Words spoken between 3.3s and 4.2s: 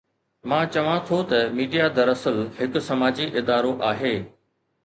ادارو آهي.